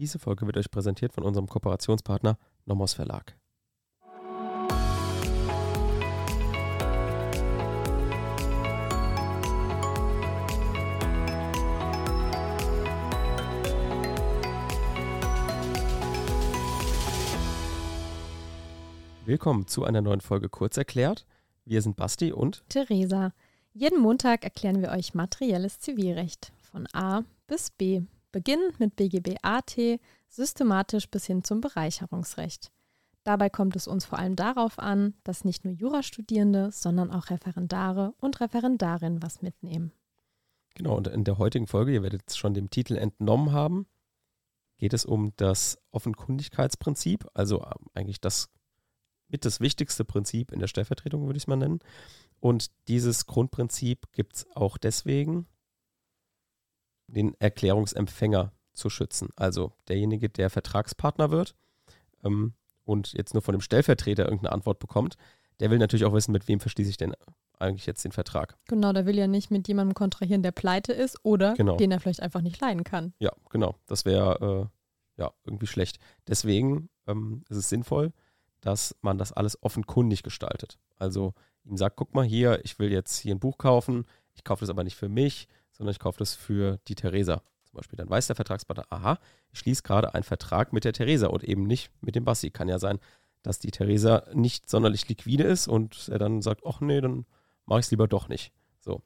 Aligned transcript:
Diese 0.00 0.18
Folge 0.18 0.46
wird 0.46 0.56
euch 0.56 0.70
präsentiert 0.70 1.12
von 1.12 1.24
unserem 1.24 1.46
Kooperationspartner 1.46 2.38
Nomos 2.64 2.94
Verlag. 2.94 3.36
Willkommen 19.26 19.66
zu 19.66 19.84
einer 19.84 20.00
neuen 20.00 20.22
Folge 20.22 20.48
Kurzerklärt. 20.48 21.26
Wir 21.66 21.82
sind 21.82 21.96
Basti 21.96 22.32
und 22.32 22.64
Theresa. 22.70 23.34
Jeden 23.74 24.00
Montag 24.00 24.44
erklären 24.44 24.80
wir 24.80 24.92
euch 24.92 25.12
materielles 25.12 25.78
Zivilrecht 25.78 26.52
von 26.62 26.86
A 26.94 27.22
bis 27.46 27.68
B, 27.68 28.00
beginnend 28.32 28.80
mit 28.80 28.96
BGB 28.96 29.36
AT, 29.42 29.76
systematisch 30.28 31.08
bis 31.08 31.26
hin 31.26 31.44
zum 31.44 31.60
Bereicherungsrecht. 31.60 32.70
Dabei 33.24 33.50
kommt 33.50 33.76
es 33.76 33.86
uns 33.86 34.04
vor 34.04 34.18
allem 34.18 34.36
darauf 34.36 34.78
an, 34.78 35.14
dass 35.24 35.44
nicht 35.44 35.64
nur 35.64 35.74
Jurastudierende, 35.74 36.70
sondern 36.72 37.10
auch 37.10 37.30
Referendare 37.30 38.14
und 38.18 38.40
Referendarinnen 38.40 39.22
was 39.22 39.42
mitnehmen. 39.42 39.92
Genau, 40.74 40.96
und 40.96 41.08
in 41.08 41.24
der 41.24 41.38
heutigen 41.38 41.66
Folge, 41.66 41.92
ihr 41.92 42.02
werdet 42.02 42.22
es 42.26 42.36
schon 42.36 42.54
dem 42.54 42.70
Titel 42.70 42.96
entnommen 42.96 43.52
haben, 43.52 43.86
geht 44.78 44.94
es 44.94 45.04
um 45.04 45.32
das 45.36 45.78
Offenkundigkeitsprinzip, 45.90 47.26
also 47.34 47.62
ähm, 47.62 47.86
eigentlich 47.92 48.20
das 48.20 48.48
mit 49.28 49.44
das 49.44 49.60
wichtigste 49.60 50.04
Prinzip 50.04 50.50
in 50.52 50.58
der 50.58 50.66
Stellvertretung, 50.66 51.26
würde 51.26 51.36
ich 51.36 51.44
es 51.44 51.46
mal 51.46 51.56
nennen. 51.56 51.80
Und 52.40 52.70
dieses 52.88 53.26
Grundprinzip 53.26 54.10
gibt 54.12 54.36
es 54.36 54.46
auch 54.56 54.78
deswegen, 54.78 55.46
den 57.12 57.34
Erklärungsempfänger 57.40 58.52
zu 58.72 58.90
schützen. 58.90 59.28
Also 59.36 59.72
derjenige, 59.88 60.28
der 60.28 60.50
Vertragspartner 60.50 61.30
wird 61.30 61.54
ähm, 62.24 62.54
und 62.84 63.12
jetzt 63.12 63.34
nur 63.34 63.42
von 63.42 63.52
dem 63.52 63.60
Stellvertreter 63.60 64.24
irgendeine 64.24 64.52
Antwort 64.52 64.78
bekommt, 64.78 65.16
der 65.60 65.70
will 65.70 65.78
natürlich 65.78 66.04
auch 66.04 66.14
wissen, 66.14 66.32
mit 66.32 66.48
wem 66.48 66.60
verschließe 66.60 66.90
ich 66.90 66.96
denn 66.96 67.14
eigentlich 67.58 67.84
jetzt 67.86 68.04
den 68.04 68.12
Vertrag. 68.12 68.56
Genau, 68.68 68.92
der 68.94 69.04
will 69.04 69.18
ja 69.18 69.26
nicht 69.26 69.50
mit 69.50 69.68
jemandem 69.68 69.94
kontrahieren, 69.94 70.42
der 70.42 70.52
pleite 70.52 70.92
ist 70.94 71.18
oder 71.22 71.54
Genau. 71.54 71.76
den 71.76 71.90
er 71.92 72.00
vielleicht 72.00 72.22
einfach 72.22 72.40
nicht 72.40 72.58
leiden 72.60 72.84
kann. 72.84 73.12
Ja, 73.18 73.32
genau. 73.50 73.74
Das 73.86 74.06
wäre 74.06 74.70
äh, 75.16 75.20
ja 75.20 75.30
irgendwie 75.44 75.66
schlecht. 75.66 75.98
Deswegen 76.26 76.88
ähm, 77.06 77.44
ist 77.50 77.58
es 77.58 77.68
sinnvoll, 77.68 78.12
dass 78.62 78.96
man 79.02 79.18
das 79.18 79.32
alles 79.32 79.62
offenkundig 79.62 80.22
gestaltet. 80.22 80.78
Also 80.96 81.34
ihm 81.64 81.76
sagt, 81.76 81.96
guck 81.96 82.14
mal 82.14 82.24
hier, 82.24 82.64
ich 82.64 82.78
will 82.78 82.90
jetzt 82.90 83.18
hier 83.18 83.34
ein 83.34 83.40
Buch 83.40 83.58
kaufen, 83.58 84.06
ich 84.32 84.44
kaufe 84.44 84.60
das 84.60 84.70
aber 84.70 84.84
nicht 84.84 84.96
für 84.96 85.08
mich, 85.10 85.46
sondern 85.80 85.92
ich 85.92 85.98
kaufe 85.98 86.18
das 86.18 86.34
für 86.34 86.78
die 86.88 86.94
Theresa. 86.94 87.42
Zum 87.64 87.78
Beispiel, 87.78 87.96
dann 87.96 88.10
weiß 88.10 88.26
der 88.26 88.36
Vertragspartner, 88.36 88.84
aha, 88.90 89.18
ich 89.50 89.60
schließe 89.60 89.82
gerade 89.82 90.12
einen 90.12 90.24
Vertrag 90.24 90.74
mit 90.74 90.84
der 90.84 90.92
Theresa 90.92 91.28
und 91.28 91.42
eben 91.42 91.62
nicht 91.62 91.90
mit 92.02 92.14
dem 92.16 92.24
Basti. 92.24 92.50
Kann 92.50 92.68
ja 92.68 92.78
sein, 92.78 92.98
dass 93.42 93.60
die 93.60 93.70
Theresa 93.70 94.26
nicht 94.34 94.68
sonderlich 94.68 95.08
liquide 95.08 95.44
ist 95.44 95.68
und 95.68 96.08
er 96.08 96.18
dann 96.18 96.42
sagt, 96.42 96.66
ach 96.66 96.82
nee, 96.82 97.00
dann 97.00 97.24
mache 97.64 97.80
ich 97.80 97.86
es 97.86 97.90
lieber 97.92 98.08
doch 98.08 98.28
nicht. 98.28 98.52
So. 98.80 99.00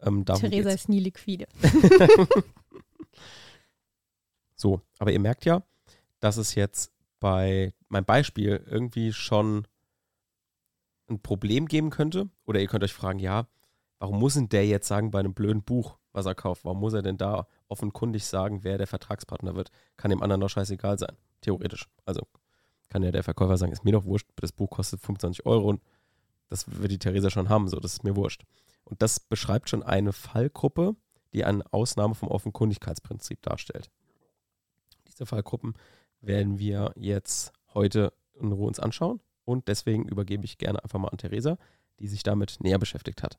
Ähm, 0.00 0.24
Theresa 0.24 0.48
geht's. 0.50 0.74
ist 0.74 0.88
nie 0.88 0.98
liquide. 0.98 1.46
So, 4.62 4.80
aber 5.00 5.10
ihr 5.10 5.18
merkt 5.18 5.44
ja, 5.44 5.64
dass 6.20 6.36
es 6.36 6.54
jetzt 6.54 6.92
bei 7.18 7.74
meinem 7.88 8.04
Beispiel 8.04 8.64
irgendwie 8.70 9.12
schon 9.12 9.66
ein 11.08 11.20
Problem 11.20 11.66
geben 11.66 11.90
könnte. 11.90 12.28
Oder 12.44 12.60
ihr 12.60 12.68
könnt 12.68 12.84
euch 12.84 12.92
fragen, 12.92 13.18
ja, 13.18 13.48
warum 14.02 14.18
muss 14.18 14.34
denn 14.34 14.48
der 14.48 14.66
jetzt 14.66 14.88
sagen 14.88 15.12
bei 15.12 15.20
einem 15.20 15.32
blöden 15.32 15.62
Buch, 15.62 15.96
was 16.12 16.26
er 16.26 16.34
kauft? 16.34 16.64
Warum 16.64 16.80
muss 16.80 16.92
er 16.92 17.02
denn 17.02 17.18
da 17.18 17.46
offenkundig 17.68 18.26
sagen, 18.26 18.64
wer 18.64 18.76
der 18.76 18.88
Vertragspartner 18.88 19.54
wird? 19.54 19.70
Kann 19.96 20.10
dem 20.10 20.24
anderen 20.24 20.40
doch 20.40 20.48
scheißegal 20.48 20.98
sein, 20.98 21.16
theoretisch. 21.40 21.88
Also 22.04 22.26
kann 22.88 23.04
ja 23.04 23.12
der 23.12 23.22
Verkäufer 23.22 23.56
sagen, 23.56 23.70
ist 23.70 23.84
mir 23.84 23.92
doch 23.92 24.04
wurscht, 24.04 24.28
das 24.34 24.50
Buch 24.50 24.70
kostet 24.70 25.00
25 25.02 25.46
Euro 25.46 25.68
und 25.68 25.80
das 26.48 26.64
wird 26.80 26.90
die 26.90 26.98
Theresa 26.98 27.30
schon 27.30 27.48
haben, 27.48 27.68
so, 27.68 27.78
das 27.78 27.92
ist 27.92 28.02
mir 28.02 28.16
wurscht. 28.16 28.42
Und 28.82 29.02
das 29.02 29.20
beschreibt 29.20 29.70
schon 29.70 29.84
eine 29.84 30.12
Fallgruppe, 30.12 30.96
die 31.32 31.44
eine 31.44 31.62
Ausnahme 31.72 32.16
vom 32.16 32.28
Offenkundigkeitsprinzip 32.28 33.40
darstellt. 33.42 33.88
Diese 35.06 35.26
Fallgruppen 35.26 35.74
werden 36.20 36.58
wir 36.58 36.92
jetzt 36.96 37.52
heute 37.72 38.12
in 38.34 38.50
Ruhe 38.50 38.66
uns 38.66 38.80
anschauen 38.80 39.20
und 39.44 39.68
deswegen 39.68 40.08
übergebe 40.08 40.44
ich 40.44 40.58
gerne 40.58 40.82
einfach 40.82 40.98
mal 40.98 41.08
an 41.08 41.18
Theresa, 41.18 41.56
die 42.00 42.08
sich 42.08 42.24
damit 42.24 42.56
näher 42.60 42.80
beschäftigt 42.80 43.22
hat. 43.22 43.38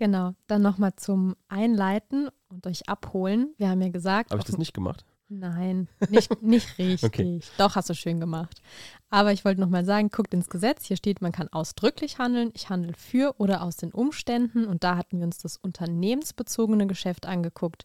Genau, 0.00 0.32
dann 0.46 0.62
nochmal 0.62 0.96
zum 0.96 1.36
Einleiten 1.48 2.30
und 2.48 2.66
euch 2.66 2.88
abholen. 2.88 3.52
Wir 3.58 3.68
haben 3.68 3.82
ja 3.82 3.90
gesagt, 3.90 4.30
Habe 4.30 4.40
ich 4.40 4.46
das 4.46 4.56
nicht 4.56 4.72
gemacht? 4.72 5.04
Nein, 5.28 5.88
nicht, 6.08 6.42
nicht 6.42 6.66
richtig. 6.78 7.04
Okay. 7.04 7.40
Doch, 7.58 7.76
hast 7.76 7.90
du 7.90 7.94
schön 7.94 8.18
gemacht. 8.18 8.62
Aber 9.10 9.30
ich 9.30 9.44
wollte 9.44 9.60
nochmal 9.60 9.84
sagen, 9.84 10.08
guckt 10.08 10.32
ins 10.32 10.48
Gesetz. 10.48 10.86
Hier 10.86 10.96
steht, 10.96 11.20
man 11.20 11.32
kann 11.32 11.48
ausdrücklich 11.48 12.16
handeln. 12.16 12.50
Ich 12.54 12.70
handle 12.70 12.94
für 12.94 13.34
oder 13.38 13.62
aus 13.62 13.76
den 13.76 13.92
Umständen. 13.92 14.64
Und 14.64 14.84
da 14.84 14.96
hatten 14.96 15.18
wir 15.18 15.26
uns 15.26 15.36
das 15.36 15.58
unternehmensbezogene 15.58 16.86
Geschäft 16.86 17.26
angeguckt 17.26 17.84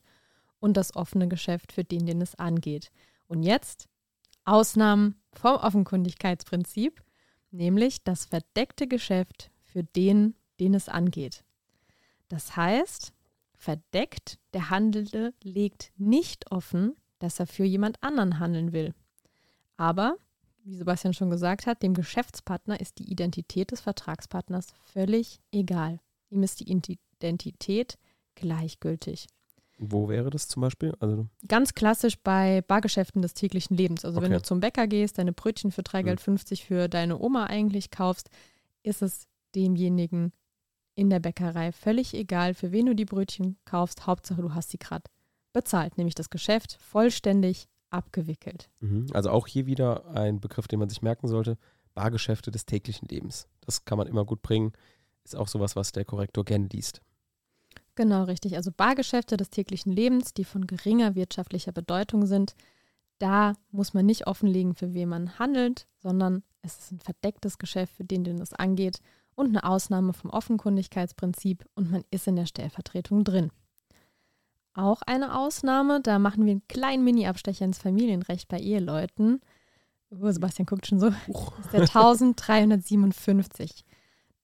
und 0.61 0.77
das 0.77 0.95
offene 0.95 1.27
Geschäft 1.27 1.73
für 1.73 1.83
den, 1.83 2.05
den 2.05 2.21
es 2.21 2.35
angeht. 2.35 2.91
Und 3.27 3.43
jetzt 3.43 3.89
Ausnahmen 4.45 5.21
vom 5.33 5.57
Offenkundigkeitsprinzip, 5.57 7.03
nämlich 7.51 8.05
das 8.05 8.23
verdeckte 8.23 8.87
Geschäft 8.87 9.51
für 9.65 9.83
den, 9.83 10.35
den 10.61 10.75
es 10.75 10.87
angeht. 10.87 11.44
Das 12.27 12.55
heißt, 12.55 13.13
verdeckt, 13.53 14.39
der 14.53 14.69
Handelnde 14.69 15.33
legt 15.43 15.91
nicht 15.97 16.51
offen, 16.51 16.95
dass 17.19 17.39
er 17.39 17.47
für 17.47 17.63
jemand 17.63 18.01
anderen 18.03 18.39
handeln 18.39 18.73
will. 18.73 18.93
Aber, 19.77 20.17
wie 20.63 20.75
Sebastian 20.75 21.13
schon 21.13 21.29
gesagt 21.29 21.67
hat, 21.67 21.81
dem 21.83 21.93
Geschäftspartner 21.93 22.79
ist 22.79 22.99
die 22.99 23.09
Identität 23.11 23.71
des 23.71 23.81
Vertragspartners 23.81 24.67
völlig 24.85 25.39
egal. 25.51 25.99
Ihm 26.29 26.43
ist 26.43 26.59
die 26.59 26.71
Identität 26.71 27.97
gleichgültig. 28.35 29.27
Wo 29.77 30.07
wäre 30.07 30.29
das 30.29 30.47
zum 30.47 30.61
Beispiel? 30.61 30.93
Also, 30.99 31.27
Ganz 31.47 31.73
klassisch 31.73 32.17
bei 32.23 32.61
Bargeschäften 32.61 33.21
des 33.21 33.33
täglichen 33.33 33.75
Lebens. 33.75 34.05
Also 34.05 34.21
wenn 34.21 34.31
Okay. 34.31 34.37
du 34.39 34.43
zum 34.43 34.61
Bäcker 34.61 34.87
gehst, 34.87 35.17
deine 35.17 35.33
Brötchen 35.33 35.71
für 35.71 35.81
3,50 35.81 36.03
Geld 36.49 36.59
für 36.61 36.87
deine 36.87 37.19
Oma 37.19 37.45
eigentlich 37.47 37.91
kaufst, 37.91 38.29
ist 38.83 39.01
es 39.01 39.27
demjenigen 39.53 40.31
in 40.95 41.09
der 41.09 41.19
Bäckerei 41.19 41.71
völlig 41.71 42.13
egal, 42.13 42.53
für 42.53 42.71
wen 42.71 42.87
du 42.87 42.95
die 42.95 43.05
Brötchen 43.05 43.57
kaufst. 43.65 44.07
Hauptsache, 44.07 44.41
du 44.41 44.53
hast 44.53 44.71
sie 44.71 44.79
gerade 44.79 45.03
bezahlt, 45.53 45.97
nämlich 45.97 46.15
das 46.15 46.29
Geschäft 46.29 46.77
vollständig 46.81 47.67
abgewickelt. 47.89 48.69
mhm. 48.79 49.07
also 49.13 49.29
auch 49.29 49.47
hier 49.47 49.65
wieder 49.65 50.07
ein 50.07 50.39
Begriff, 50.41 50.67
den 50.67 50.79
man 50.79 50.89
sich 50.89 51.01
merken 51.01 51.27
sollte. 51.27 51.57
Bargeschäfte 51.93 52.51
des 52.51 52.65
täglichen 52.65 53.07
Lebens. 53.07 53.47
Das 53.61 53.85
kann 53.85 53.97
man 53.97 54.07
immer 54.07 54.25
gut 54.25 54.41
bringen. 54.41 54.73
Ist 55.23 55.35
auch 55.35 55.47
sowas, 55.47 55.75
was 55.75 55.91
der 55.91 56.03
Korrektor 56.03 56.43
gerne 56.43 56.67
liest. 56.71 57.01
Genau, 57.95 58.23
richtig. 58.23 58.57
Also 58.57 58.71
Bargeschäfte 58.71 59.37
des 59.37 59.49
täglichen 59.49 59.93
Lebens, 59.93 60.33
die 60.33 60.43
von 60.43 60.67
geringer 60.67 61.15
wirtschaftlicher 61.15 61.71
Bedeutung 61.71 62.25
sind, 62.25 62.55
da 63.19 63.53
muss 63.71 63.93
man 63.93 64.05
nicht 64.05 64.27
offenlegen, 64.27 64.75
für 64.75 64.93
wen 64.93 65.07
man 65.07 65.39
handelt, 65.39 65.87
sondern 65.99 66.43
es 66.61 66.77
ist 66.77 66.91
ein 66.91 66.99
verdecktes 66.99 67.57
Geschäft, 67.57 67.95
für 67.95 68.03
den, 68.03 68.25
den 68.25 68.41
es 68.41 68.51
angeht 68.53 68.99
und 69.35 69.49
eine 69.49 69.63
Ausnahme 69.63 70.13
vom 70.13 70.29
Offenkundigkeitsprinzip 70.29 71.65
und 71.75 71.91
man 71.91 72.03
ist 72.11 72.27
in 72.27 72.35
der 72.35 72.45
Stellvertretung 72.45 73.23
drin. 73.23 73.51
Auch 74.73 75.01
eine 75.03 75.37
Ausnahme, 75.37 76.01
da 76.01 76.19
machen 76.19 76.45
wir 76.45 76.51
einen 76.51 76.67
kleinen 76.67 77.03
Mini-Abstecher 77.03 77.63
ins 77.63 77.77
Familienrecht 77.77 78.47
bei 78.47 78.59
Eheleuten. 78.59 79.41
Oh, 80.09 80.29
Sebastian 80.29 80.65
guckt 80.65 80.87
schon 80.87 80.99
so. 80.99 81.09
Das 81.09 81.65
ist 81.65 81.73
der 81.73 81.81
1357. 81.81 83.85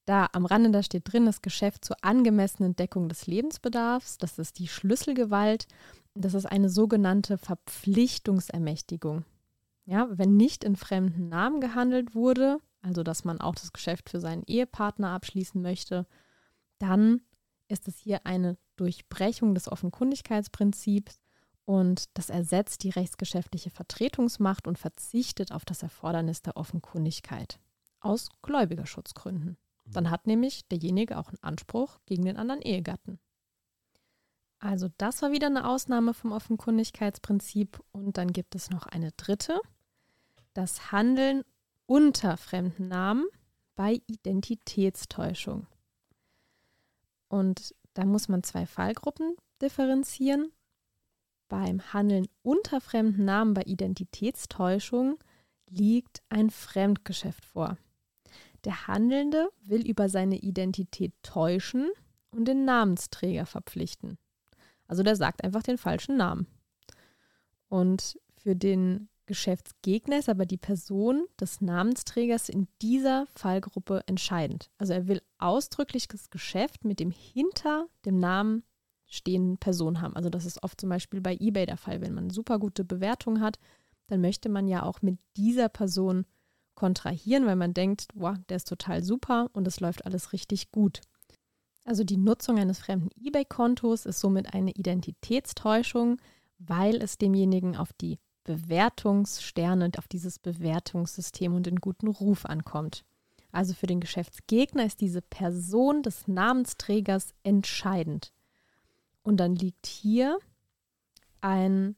Da 0.06 0.28
am 0.31 0.46
Rande, 0.46 0.72
da 0.72 0.84
steht 0.84 1.12
drin, 1.12 1.25
das 1.25 1.41
Geschäft 1.41 1.85
zur 1.85 1.97
angemessenen 2.01 2.75
Deckung 2.75 3.09
des 3.09 3.28
Lebensbedarfs. 3.28 4.18
Das 4.18 4.40
ist 4.40 4.59
die 4.59 4.68
Schlüsselgewalt. 4.68 5.68
Das 6.16 6.34
ist 6.34 6.46
eine 6.46 6.69
sogenannte 6.69 7.38
Verpflichtungsermächtigung. 7.38 9.25
Ja, 9.86 10.07
wenn 10.12 10.38
nicht 10.38 10.63
in 10.63 10.75
fremden 10.75 11.30
Namen 11.30 11.62
gehandelt 11.62 12.16
wurde, 12.16 12.60
also 12.81 13.04
dass 13.04 13.24
man 13.24 13.42
auch 13.42 13.56
das 13.56 13.74
Geschäft 13.74 14.10
für 14.10 14.19
seinen 14.19 14.44
Ehepartner 14.44 15.12
abschließen 15.12 15.62
möchte, 15.62 16.06
dann 16.80 17.22
ist 17.68 17.88
es 17.88 17.98
hier 17.98 18.25
eine 18.25 18.57
Durchbrechung 18.75 19.54
des 19.54 19.72
Offenkundigkeitsprinzips 19.72 21.22
und 21.66 22.06
das 22.18 22.30
ersetzt 22.30 22.83
die 22.83 22.89
rechtsgeschäftliche 22.89 23.69
Vertretungsmacht 23.69 24.68
und 24.68 24.78
verzichtet 24.78 25.51
auf 25.51 25.63
das 25.63 25.83
Erfordernis 25.83 26.42
der 26.42 26.57
Offenkundigkeit 26.57 27.60
aus 28.00 28.30
Gläubigerschutzgründen. 28.42 29.57
Dann 29.86 30.10
hat 30.10 30.28
nämlich 30.28 30.68
derjenige 30.68 31.18
auch 31.18 31.30
einen 31.30 31.44
Anspruch 31.44 32.00
gegen 32.06 32.25
den 32.25 32.38
anderen 32.38 32.62
Ehegatten. 32.62 33.19
Also 34.60 34.89
das 34.98 35.22
war 35.22 35.31
wieder 35.31 35.48
eine 35.48 35.68
Ausnahme 35.68 36.13
vom 36.13 36.31
Offenkundigkeitsprinzip 36.31 37.81
und 37.92 38.18
dann 38.18 38.31
gibt 38.31 38.56
es 38.56 38.69
noch 38.69 38.86
eine 38.86 39.12
dritte, 39.13 39.60
das 40.54 40.92
Handeln 40.92 41.44
unter 41.86 42.38
fremden 42.38 42.88
Namen 42.88 43.25
bei 43.75 44.01
Identitätstäuschung. 44.07 45.68
Und 47.28 47.75
da 47.94 48.06
muss 48.06 48.28
man 48.28 48.44
zwei 48.44 48.66
Fallgruppen 48.66 49.36
differenzieren. 49.62 50.51
beim 51.48 51.81
Handeln 51.94 52.28
unter 52.44 52.80
fremden 52.80 53.25
Namen 53.25 53.54
bei 53.54 53.63
Identitätstäuschung 53.63 55.19
liegt 55.69 56.22
ein 56.30 56.50
Fremdgeschäft 56.50 57.44
vor. 57.44 57.78
Der 58.63 58.88
Handelnde 58.88 59.50
will 59.62 59.86
über 59.86 60.07
seine 60.07 60.38
Identität 60.38 61.13
täuschen 61.24 61.92
und 62.30 62.45
den 62.45 62.63
Namensträger 62.63 63.45
verpflichten. 63.45 64.18
Also 64.88 65.04
der 65.04 65.18
sagt 65.18 65.44
einfach 65.44 65.63
den 65.63 65.78
falschen 65.78 66.16
Namen. 66.16 66.48
Und 67.68 68.18
für 68.38 68.56
den 68.56 69.10
Geschäftsgegner 69.31 70.19
ist 70.19 70.28
aber 70.28 70.45
die 70.45 70.57
Person 70.57 71.25
des 71.39 71.62
Namensträgers 71.62 72.50
in 72.50 72.68
dieser 72.81 73.28
Fallgruppe 73.28 74.04
entscheidend. 74.06 74.69
Also 74.78 74.92
er 74.92 75.07
will 75.07 75.22
ausdrücklich 75.38 76.10
das 76.10 76.30
Geschäft 76.30 76.83
mit 76.83 77.00
dem 77.00 77.12
hinter 77.12 77.88
dem 78.04 78.19
Namen 78.19 78.63
stehenden 79.06 79.57
Person 79.57 80.01
haben. 80.01 80.18
Also 80.18 80.30
das 80.30 80.45
ist 80.45 80.62
oft 80.63 80.81
zum 80.81 80.89
Beispiel 80.89 81.22
bei 81.22 81.38
eBay 81.39 81.66
der 81.66 81.78
Fall. 81.78 82.01
Wenn 82.01 82.13
man 82.13 82.30
super 82.30 82.60
gute 82.60 82.83
Bewertung 82.83 83.39
hat, 83.39 83.57
dann 84.07 84.19
möchte 84.19 84.50
man 84.50 84.68
ja 84.68 84.83
auch 84.83 85.01
mit 85.01 85.18
dieser 85.38 85.69
Person 85.69 86.25
kontrahieren, 86.75 87.45
weil 87.45 87.56
man 87.56 87.74
denkt, 87.74 88.10
wow, 88.13 88.36
der 88.50 88.57
ist 88.57 88.68
total 88.68 89.01
super 89.01 89.50
und 89.54 89.66
es 89.66 89.80
läuft 89.80 90.06
alles 90.06 90.33
richtig 90.33 90.74
gut. 90.74 91.00
Also 91.86 92.04
die 92.04 92.18
Nutzung 92.18 92.60
eines 92.60 92.80
fremden 92.80 93.12
eBay-Kontos 93.18 94.06
ist 94.06 94.19
somit 94.19 94.54
eine 94.54 94.72
Identitätstäuschung, 94.72 96.18
weil 96.60 96.98
es 96.98 97.18
demjenigen 97.18 97.78
auf 97.78 97.94
die 97.94 98.19
Bewertungssterne 98.44 99.86
und 99.86 99.98
auf 99.98 100.08
dieses 100.08 100.40
Bewertungssystem 100.40 101.54
und 101.54 101.66
den 101.66 101.78
guten 101.78 102.08
Ruf 102.08 102.46
ankommt. 102.46 103.04
Also 103.52 103.74
für 103.74 103.88
den 103.88 104.00
Geschäftsgegner 104.00 104.86
ist 104.86 105.02
diese 105.02 105.22
Person 105.22 106.04
des 106.04 106.28
Namensträgers 106.28 107.34
entscheidend. 107.44 108.32
Und 109.24 109.38
dann 109.38 109.56
liegt 109.56 109.86
hier 109.86 110.40
ein 111.42 111.96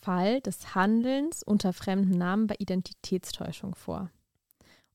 Fall 0.00 0.40
des 0.40 0.74
Handelns 0.74 1.42
unter 1.42 1.72
fremden 1.72 2.18
Namen 2.18 2.46
bei 2.46 2.56
Identitätstäuschung 2.58 3.74
vor. 3.74 4.10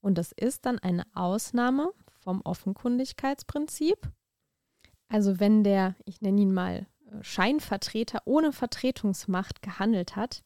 Und 0.00 0.18
das 0.18 0.32
ist 0.32 0.66
dann 0.66 0.78
eine 0.78 1.04
Ausnahme 1.14 1.92
vom 2.20 2.42
Offenkundigkeitsprinzip. 2.42 4.10
Also 5.08 5.40
wenn 5.40 5.64
der, 5.64 5.96
ich 6.04 6.20
nenne 6.20 6.40
ihn 6.42 6.52
mal 6.52 6.86
äh, 7.06 7.22
Scheinvertreter 7.22 8.20
ohne 8.26 8.52
Vertretungsmacht 8.52 9.62
gehandelt 9.62 10.16
hat, 10.16 10.42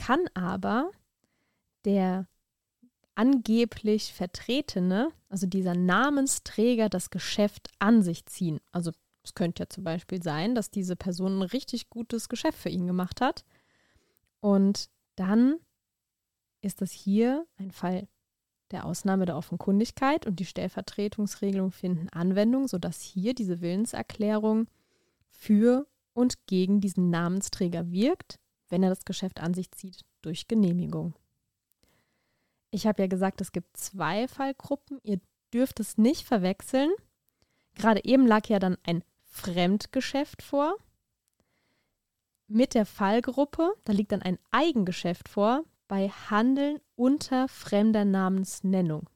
kann 0.00 0.26
aber 0.32 0.90
der 1.84 2.26
angeblich 3.14 4.14
Vertretene, 4.14 5.10
also 5.28 5.46
dieser 5.46 5.74
Namensträger, 5.74 6.88
das 6.88 7.10
Geschäft 7.10 7.68
an 7.78 8.02
sich 8.02 8.24
ziehen. 8.24 8.60
Also 8.72 8.92
es 9.22 9.34
könnte 9.34 9.64
ja 9.64 9.68
zum 9.68 9.84
Beispiel 9.84 10.22
sein, 10.22 10.54
dass 10.54 10.70
diese 10.70 10.96
Person 10.96 11.38
ein 11.38 11.42
richtig 11.42 11.90
gutes 11.90 12.30
Geschäft 12.30 12.58
für 12.58 12.70
ihn 12.70 12.86
gemacht 12.86 13.20
hat. 13.20 13.44
Und 14.40 14.88
dann 15.16 15.56
ist 16.62 16.80
das 16.80 16.92
hier 16.92 17.46
ein 17.58 17.70
Fall 17.70 18.08
der 18.70 18.86
Ausnahme 18.86 19.26
der 19.26 19.36
Offenkundigkeit 19.36 20.26
und 20.26 20.40
die 20.40 20.46
Stellvertretungsregelung 20.46 21.72
finden 21.72 22.08
Anwendung, 22.08 22.68
sodass 22.68 23.02
hier 23.02 23.34
diese 23.34 23.60
Willenserklärung 23.60 24.66
für 25.28 25.86
und 26.14 26.46
gegen 26.46 26.80
diesen 26.80 27.10
Namensträger 27.10 27.90
wirkt, 27.90 28.38
wenn 28.70 28.82
er 28.82 28.88
das 28.88 29.04
Geschäft 29.04 29.40
an 29.40 29.52
sich 29.52 29.70
zieht 29.72 30.04
durch 30.22 30.48
Genehmigung. 30.48 31.14
Ich 32.70 32.86
habe 32.86 33.02
ja 33.02 33.08
gesagt, 33.08 33.40
es 33.40 33.52
gibt 33.52 33.76
zwei 33.76 34.28
Fallgruppen. 34.28 35.00
Ihr 35.02 35.20
dürft 35.52 35.80
es 35.80 35.98
nicht 35.98 36.26
verwechseln. 36.26 36.90
Gerade 37.74 38.04
eben 38.04 38.26
lag 38.26 38.46
ja 38.48 38.58
dann 38.58 38.78
ein 38.84 39.02
Fremdgeschäft 39.24 40.42
vor. 40.42 40.76
Mit 42.46 42.74
der 42.74 42.86
Fallgruppe, 42.86 43.74
da 43.84 43.92
liegt 43.92 44.12
dann 44.12 44.22
ein 44.22 44.38
Eigengeschäft 44.50 45.28
vor, 45.28 45.64
bei 45.88 46.08
Handeln 46.08 46.80
unter 46.94 47.48
fremder 47.48 48.04
Namensnennung. 48.04 49.08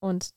Und 0.00 0.34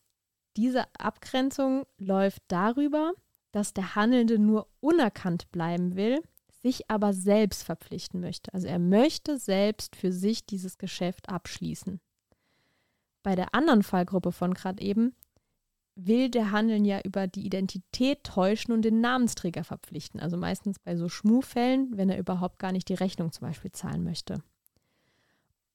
diese 0.55 0.85
Abgrenzung 0.97 1.85
läuft 1.97 2.43
darüber, 2.47 3.13
dass 3.51 3.73
der 3.73 3.95
Handelnde 3.95 4.39
nur 4.39 4.67
unerkannt 4.79 5.51
bleiben 5.51 5.95
will, 5.95 6.21
sich 6.67 6.89
aber 6.89 7.13
selbst 7.13 7.63
verpflichten 7.63 8.19
möchte. 8.19 8.53
Also 8.53 8.67
er 8.67 8.79
möchte 8.79 9.37
selbst 9.37 9.95
für 9.95 10.11
sich 10.11 10.45
dieses 10.45 10.77
Geschäft 10.77 11.29
abschließen. 11.29 12.01
Bei 13.23 13.35
der 13.35 13.55
anderen 13.55 13.83
Fallgruppe 13.83 14.33
von 14.33 14.53
gerade 14.53 14.83
eben 14.83 15.15
will 15.95 16.29
der 16.29 16.51
Handeln 16.51 16.83
ja 16.83 16.99
über 17.01 17.25
die 17.25 17.45
Identität 17.45 18.23
täuschen 18.23 18.73
und 18.73 18.83
den 18.83 18.99
Namensträger 18.99 19.63
verpflichten. 19.63 20.19
Also 20.19 20.35
meistens 20.35 20.77
bei 20.77 20.97
so 20.97 21.07
Schmuhfällen, 21.07 21.97
wenn 21.97 22.09
er 22.09 22.19
überhaupt 22.19 22.59
gar 22.59 22.73
nicht 22.73 22.89
die 22.89 22.93
Rechnung 22.93 23.31
zum 23.31 23.47
Beispiel 23.47 23.71
zahlen 23.71 24.03
möchte. 24.03 24.43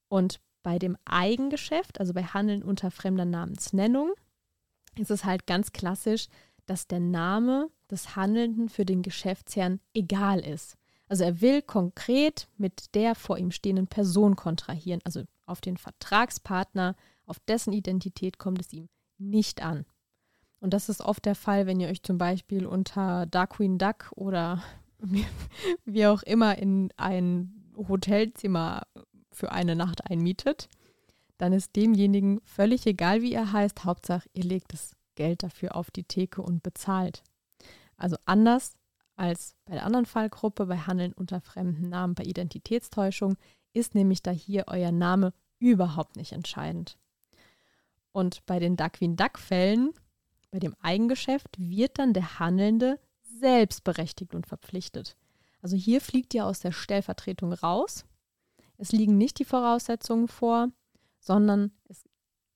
Und 0.08 0.40
bei 0.62 0.78
dem 0.78 0.96
Eigengeschäft, 1.06 2.00
also 2.00 2.12
bei 2.12 2.22
Handeln 2.22 2.62
unter 2.62 2.90
fremder 2.90 3.24
Namensnennung, 3.24 4.12
ist 4.96 5.10
es 5.10 5.24
halt 5.24 5.46
ganz 5.46 5.72
klassisch, 5.72 6.28
dass 6.66 6.86
der 6.86 7.00
Name 7.00 7.70
des 7.90 8.14
Handelnden 8.14 8.68
für 8.68 8.84
den 8.84 9.02
Geschäftsherrn 9.02 9.80
egal 9.94 10.40
ist. 10.40 10.76
Also 11.12 11.24
er 11.24 11.42
will 11.42 11.60
konkret 11.60 12.48
mit 12.56 12.94
der 12.94 13.14
vor 13.14 13.36
ihm 13.36 13.50
stehenden 13.50 13.86
Person 13.86 14.34
kontrahieren, 14.34 15.02
also 15.04 15.24
auf 15.44 15.60
den 15.60 15.76
Vertragspartner, 15.76 16.96
auf 17.26 17.38
dessen 17.40 17.74
Identität 17.74 18.38
kommt 18.38 18.62
es 18.62 18.72
ihm 18.72 18.88
nicht 19.18 19.62
an. 19.62 19.84
Und 20.58 20.72
das 20.72 20.88
ist 20.88 21.02
oft 21.02 21.26
der 21.26 21.34
Fall, 21.34 21.66
wenn 21.66 21.80
ihr 21.80 21.88
euch 21.88 22.02
zum 22.02 22.16
Beispiel 22.16 22.64
unter 22.64 23.26
Darkwing 23.26 23.76
Duck 23.76 24.10
oder 24.16 24.62
wie 25.84 26.06
auch 26.06 26.22
immer 26.22 26.56
in 26.56 26.90
ein 26.96 27.62
Hotelzimmer 27.76 28.86
für 29.32 29.52
eine 29.52 29.76
Nacht 29.76 30.10
einmietet, 30.10 30.70
dann 31.36 31.52
ist 31.52 31.76
demjenigen 31.76 32.40
völlig 32.46 32.86
egal, 32.86 33.20
wie 33.20 33.34
er 33.34 33.52
heißt. 33.52 33.84
Hauptsache, 33.84 34.30
ihr 34.32 34.44
legt 34.44 34.72
das 34.72 34.96
Geld 35.16 35.42
dafür 35.42 35.76
auf 35.76 35.90
die 35.90 36.04
Theke 36.04 36.40
und 36.40 36.62
bezahlt. 36.62 37.22
Also 37.98 38.16
anders 38.24 38.78
als 39.16 39.56
bei 39.64 39.74
der 39.74 39.84
anderen 39.84 40.06
Fallgruppe, 40.06 40.66
bei 40.66 40.78
Handeln 40.78 41.12
unter 41.12 41.40
fremden 41.40 41.88
Namen, 41.88 42.14
bei 42.14 42.24
Identitätstäuschung, 42.24 43.36
ist 43.72 43.94
nämlich 43.94 44.22
da 44.22 44.30
hier 44.30 44.64
euer 44.68 44.92
Name 44.92 45.32
überhaupt 45.58 46.16
nicht 46.16 46.32
entscheidend. 46.32 46.98
Und 48.12 48.44
bei 48.46 48.58
den 48.58 48.76
Duckwin-Duck-Fällen, 48.76 49.92
bei 50.50 50.58
dem 50.58 50.74
Eigengeschäft, 50.80 51.56
wird 51.58 51.98
dann 51.98 52.12
der 52.12 52.38
Handelnde 52.38 52.98
selbst 53.22 53.84
berechtigt 53.84 54.34
und 54.34 54.46
verpflichtet. 54.46 55.16
Also 55.62 55.76
hier 55.76 56.00
fliegt 56.00 56.34
ihr 56.34 56.44
aus 56.44 56.60
der 56.60 56.72
Stellvertretung 56.72 57.52
raus 57.52 58.04
es 58.82 58.90
liegen 58.90 59.16
nicht 59.16 59.38
die 59.38 59.44
Voraussetzungen 59.44 60.26
vor, 60.26 60.68
sondern 61.20 61.70
es 61.88 62.04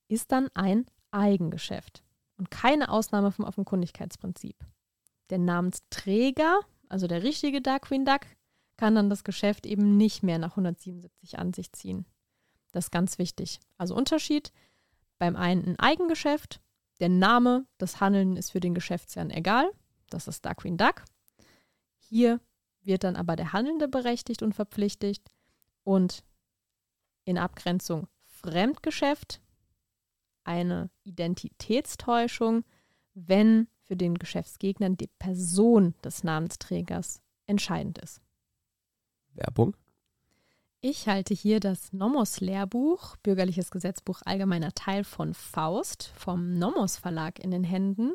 ist 0.08 0.32
dann 0.32 0.48
ein 0.54 0.86
Eigengeschäft 1.12 2.02
und 2.36 2.50
keine 2.50 2.90
Ausnahme 2.90 3.30
vom 3.30 3.44
Offenkundigkeitsprinzip. 3.44 4.56
Der 5.30 5.38
Namensträger, 5.38 6.60
also 6.88 7.06
der 7.06 7.22
richtige 7.22 7.60
Darkwing 7.60 8.04
Duck, 8.04 8.20
kann 8.76 8.94
dann 8.94 9.10
das 9.10 9.24
Geschäft 9.24 9.66
eben 9.66 9.96
nicht 9.96 10.22
mehr 10.22 10.38
nach 10.38 10.50
177 10.50 11.38
an 11.38 11.52
sich 11.52 11.72
ziehen. 11.72 12.06
Das 12.72 12.86
ist 12.86 12.90
ganz 12.90 13.18
wichtig. 13.18 13.60
Also 13.78 13.94
Unterschied, 13.94 14.52
beim 15.18 15.34
einen 15.36 15.64
ein 15.64 15.78
Eigengeschäft, 15.78 16.60
der 17.00 17.08
Name 17.08 17.66
des 17.80 18.00
Handelnden 18.00 18.36
ist 18.36 18.50
für 18.50 18.60
den 18.60 18.74
Geschäftsherrn 18.74 19.30
egal, 19.30 19.70
das 20.10 20.28
ist 20.28 20.44
Darkwing 20.44 20.76
Duck. 20.76 21.04
Hier 21.96 22.40
wird 22.82 23.02
dann 23.02 23.16
aber 23.16 23.34
der 23.34 23.52
Handelnde 23.52 23.88
berechtigt 23.88 24.42
und 24.42 24.54
verpflichtet, 24.54 25.20
und 25.86 26.24
in 27.24 27.38
Abgrenzung 27.38 28.08
Fremdgeschäft 28.24 29.40
eine 30.42 30.90
Identitätstäuschung, 31.04 32.64
wenn 33.14 33.68
für 33.86 33.96
den 33.96 34.16
Geschäftsgegner 34.16 34.90
die 34.90 35.10
Person 35.18 35.94
des 36.04 36.24
Namensträgers 36.24 37.20
entscheidend 37.46 37.98
ist. 37.98 38.20
Werbung. 39.34 39.76
Ich 40.80 41.08
halte 41.08 41.34
hier 41.34 41.58
das 41.58 41.92
Nomos-Lehrbuch, 41.92 43.16
Bürgerliches 43.18 43.70
Gesetzbuch 43.70 44.22
allgemeiner 44.24 44.72
Teil 44.72 45.04
von 45.04 45.34
Faust 45.34 46.12
vom 46.14 46.58
Nomos 46.58 46.96
Verlag 46.96 47.38
in 47.38 47.50
den 47.50 47.64
Händen. 47.64 48.12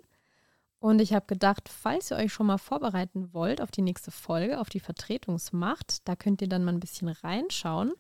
Und 0.80 1.00
ich 1.00 1.14
habe 1.14 1.26
gedacht, 1.28 1.70
falls 1.70 2.12
ihr 2.12 2.18
euch 2.18 2.34
schon 2.34 2.48
mal 2.48 2.58
vorbereiten 2.58 3.34
wollt 3.34 3.62
auf 3.62 3.72
die 3.72 3.82
nächste 3.82 4.10
Folge, 4.10 4.60
auf 4.60 4.70
die 4.70 4.80
Vertretungsmacht, 4.80 6.08
da 6.08 6.16
könnt 6.16 6.42
ihr 6.42 6.50
dann 6.50 6.64
mal 6.64 6.74
ein 6.74 6.80
bisschen 6.80 7.10
reinschauen. 7.10 7.94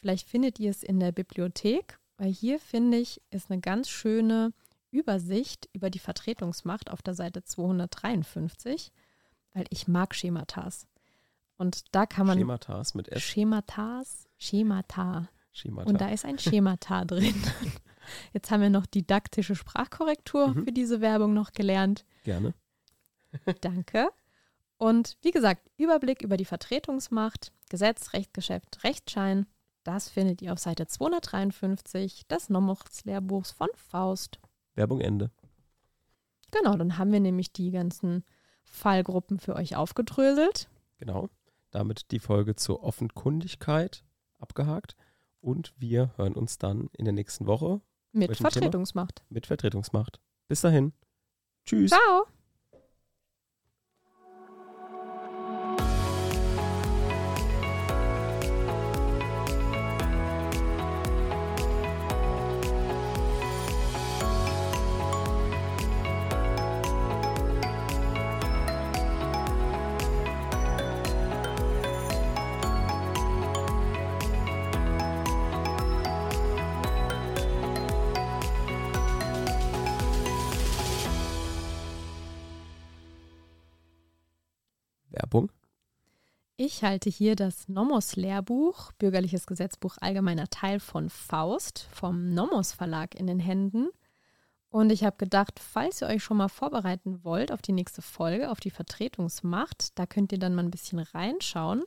Vielleicht 0.00 0.28
findet 0.28 0.58
ihr 0.58 0.70
es 0.70 0.82
in 0.82 0.98
der 0.98 1.12
Bibliothek, 1.12 1.98
weil 2.16 2.32
hier 2.32 2.58
finde 2.58 2.98
ich, 2.98 3.22
ist 3.30 3.50
eine 3.50 3.60
ganz 3.60 3.88
schöne 3.88 4.52
Übersicht 4.92 5.68
über 5.72 5.90
die 5.90 5.98
Vertretungsmacht 5.98 6.90
auf 6.90 7.02
der 7.02 7.14
Seite 7.14 7.42
253, 7.42 8.92
weil 9.54 9.64
ich 9.70 9.88
mag 9.88 10.14
Schematas. 10.14 10.86
Und 11.56 11.94
da 11.94 12.06
kann 12.06 12.26
man. 12.26 12.38
Schematas 12.38 12.94
mit 12.94 13.08
S. 13.08 13.22
Schematas, 13.22 14.28
Schemata. 14.38 15.28
Schemata. 15.52 15.90
Und 15.90 16.00
da 16.00 16.08
ist 16.08 16.24
ein 16.24 16.38
Schemata 16.38 17.04
drin. 17.06 17.34
Jetzt 18.32 18.50
haben 18.50 18.62
wir 18.62 18.70
noch 18.70 18.86
didaktische 18.86 19.54
Sprachkorrektur 19.54 20.48
mhm. 20.48 20.64
für 20.64 20.72
diese 20.72 21.00
Werbung 21.00 21.34
noch 21.34 21.52
gelernt. 21.52 22.04
Gerne. 22.24 22.54
Danke. 23.60 24.10
Und 24.76 25.16
wie 25.22 25.30
gesagt, 25.30 25.70
Überblick 25.76 26.22
über 26.22 26.36
die 26.36 26.44
Vertretungsmacht, 26.44 27.52
Gesetz, 27.70 28.12
Rechtsgeschäft, 28.12 28.82
Rechtsschein, 28.82 29.46
das 29.84 30.08
findet 30.08 30.42
ihr 30.42 30.52
auf 30.52 30.58
Seite 30.58 30.86
253 30.86 32.26
des 32.26 32.48
Nomochts-Lehrbuchs 32.48 33.52
von 33.52 33.68
Faust. 33.74 34.40
Werbung 34.74 35.00
Ende. 35.00 35.30
Genau, 36.50 36.76
dann 36.76 36.98
haben 36.98 37.12
wir 37.12 37.20
nämlich 37.20 37.52
die 37.52 37.70
ganzen 37.70 38.24
Fallgruppen 38.64 39.38
für 39.38 39.56
euch 39.56 39.76
aufgedröselt. 39.76 40.68
Genau. 40.98 41.28
Damit 41.70 42.10
die 42.10 42.18
Folge 42.18 42.54
zur 42.56 42.82
Offenkundigkeit 42.82 44.04
abgehakt. 44.38 44.96
Und 45.40 45.72
wir 45.78 46.12
hören 46.16 46.34
uns 46.34 46.58
dann 46.58 46.88
in 46.92 47.04
der 47.04 47.14
nächsten 47.14 47.46
Woche 47.46 47.80
Mit 48.12 48.28
Welchem 48.28 48.36
Thema? 48.44 48.50
Vertretungsmacht. 48.50 49.22
mit 49.28 49.46
Vertretungsmacht. 49.46 50.20
Bis 50.48 50.60
dahin. 50.60 50.92
Tschüss. 51.64 51.90
Ciao! 51.90 52.26
Ich 86.64 86.84
halte 86.84 87.10
hier 87.10 87.34
das 87.34 87.68
Nomos-Lehrbuch, 87.68 88.92
Bürgerliches 88.92 89.48
Gesetzbuch 89.48 89.96
allgemeiner 90.00 90.46
Teil 90.46 90.78
von 90.78 91.10
Faust, 91.10 91.88
vom 91.90 92.34
Nomos 92.34 92.70
Verlag 92.70 93.16
in 93.16 93.26
den 93.26 93.40
Händen. 93.40 93.88
Und 94.68 94.92
ich 94.92 95.02
habe 95.02 95.16
gedacht, 95.16 95.58
falls 95.58 96.02
ihr 96.02 96.06
euch 96.06 96.22
schon 96.22 96.36
mal 96.36 96.46
vorbereiten 96.46 97.24
wollt 97.24 97.50
auf 97.50 97.62
die 97.62 97.72
nächste 97.72 98.00
Folge, 98.00 98.48
auf 98.48 98.60
die 98.60 98.70
Vertretungsmacht, 98.70 99.98
da 99.98 100.06
könnt 100.06 100.30
ihr 100.30 100.38
dann 100.38 100.54
mal 100.54 100.62
ein 100.62 100.70
bisschen 100.70 101.00
reinschauen. 101.00 101.82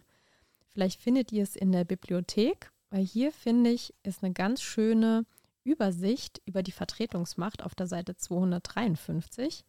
Vielleicht 0.73 1.01
findet 1.01 1.31
ihr 1.31 1.43
es 1.43 1.55
in 1.55 1.71
der 1.71 1.85
Bibliothek, 1.85 2.69
weil 2.89 3.05
hier 3.05 3.31
finde 3.31 3.69
ich, 3.69 3.93
ist 4.03 4.25
eine 4.25 4.33
ganz 4.33 4.61
schöne 4.61 5.25
Übersicht 5.63 6.41
über 6.45 6.63
die 6.63 6.73
Vertretungsmacht 6.73 7.63
auf 7.63 7.75
der 7.75 7.87
Seite 7.87 8.17
253, 8.17 9.63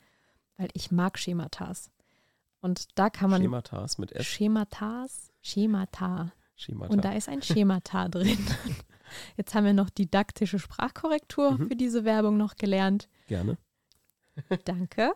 weil 0.56 0.68
ich 0.72 0.90
mag 0.90 1.16
Schematas. 1.16 1.92
Und 2.60 2.86
da 2.98 3.10
kann 3.10 3.30
man 3.30 3.42
Schematas 3.42 3.98
mit 3.98 4.12
S. 4.12 4.26
Schematas, 4.26 5.30
Schemata. 5.42 6.32
Schemata. 6.56 6.92
Und 6.92 7.04
da 7.04 7.12
ist 7.12 7.28
ein 7.28 7.42
Schemata 7.42 8.08
drin. 8.08 8.38
Jetzt 9.36 9.54
haben 9.54 9.64
wir 9.64 9.75
noch 9.75 9.90
didaktische 9.90 10.58
Sprachkorrektur 10.58 11.52
Mhm. 11.52 11.68
für 11.68 11.76
diese 11.76 12.04
Werbung 12.04 12.36
noch 12.36 12.56
gelernt. 12.56 13.08
Gerne. 13.28 13.58
Danke. 14.64 15.12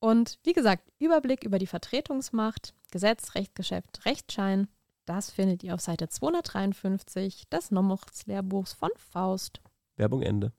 Und 0.00 0.38
wie 0.42 0.52
gesagt, 0.52 0.90
Überblick 0.98 1.44
über 1.44 1.58
die 1.58 1.66
Vertretungsmacht, 1.66 2.74
Gesetz, 2.90 3.34
Rechtsgeschäft, 3.34 4.04
Rechtsschein, 4.04 4.68
das 5.06 5.30
findet 5.30 5.62
ihr 5.62 5.74
auf 5.74 5.80
Seite 5.80 6.08
253 6.08 7.48
des 7.48 7.70
Nomochts-Lehrbuchs 7.70 8.74
von 8.74 8.90
Faust. 8.96 9.60
Werbung 9.96 10.22
Ende. 10.22 10.52